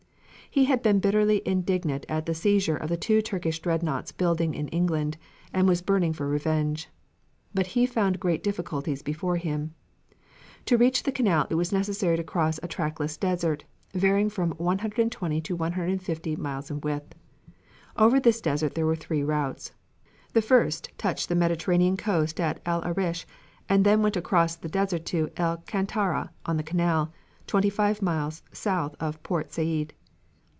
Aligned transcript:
He 0.53 0.65
had 0.65 0.81
been 0.81 0.99
bitterly 0.99 1.41
indignant 1.45 2.05
at 2.09 2.25
the 2.25 2.35
seizure 2.35 2.75
of 2.75 2.89
the 2.89 2.97
two 2.97 3.21
Turkish 3.21 3.61
dreadnaughts 3.61 4.11
building 4.11 4.53
in 4.53 4.67
England, 4.67 5.15
and 5.53 5.65
was 5.65 5.81
burning 5.81 6.11
for 6.11 6.27
revenge. 6.27 6.89
But 7.53 7.67
he 7.67 7.85
found 7.85 8.19
great 8.19 8.43
difficulties 8.43 9.01
before 9.01 9.37
him. 9.37 9.73
To 10.65 10.77
reach 10.77 11.03
the 11.03 11.11
Canal 11.13 11.47
it 11.49 11.55
was 11.55 11.71
necessary 11.71 12.17
to 12.17 12.23
cross 12.25 12.59
a 12.61 12.67
trackless 12.67 13.15
desert, 13.15 13.63
varying 13.93 14.27
from 14.29 14.49
120 14.57 15.39
to 15.39 15.55
150 15.55 16.35
miles 16.35 16.69
in 16.69 16.81
width. 16.81 17.15
Over 17.95 18.19
this 18.19 18.41
desert 18.41 18.75
there 18.75 18.85
were 18.85 18.97
three 18.97 19.23
routes. 19.23 19.71
The 20.33 20.41
first 20.41 20.89
touched 20.97 21.29
the 21.29 21.35
Mediterranean 21.35 21.95
coast 21.95 22.41
at 22.41 22.59
El 22.65 22.83
Arish 22.83 23.25
and 23.69 23.85
then 23.85 24.01
went 24.01 24.17
across 24.17 24.57
the 24.57 24.67
desert 24.67 25.05
to 25.05 25.29
El 25.37 25.59
Kantara 25.59 26.29
on 26.45 26.57
the 26.57 26.63
Canal, 26.71 27.13
twenty 27.47 27.69
five 27.69 28.01
miles 28.01 28.43
south 28.51 28.97
of 28.99 29.23
Port 29.23 29.53
Said. 29.53 29.93